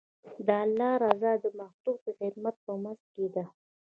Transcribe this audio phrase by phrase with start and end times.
[0.47, 3.45] د الله رضا د مخلوق د خدمت په منځ کې ده.